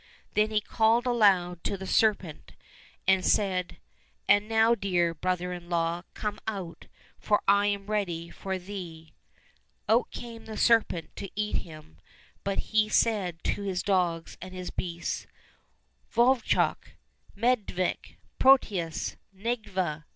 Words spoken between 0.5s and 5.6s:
called aloud to the serpent and said," And now, dear brother